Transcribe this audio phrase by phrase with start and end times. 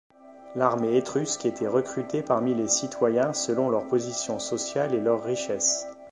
[0.55, 5.85] L’armée étrusque était recrutée parmi les citoyens selon leur position sociale et leur richesse.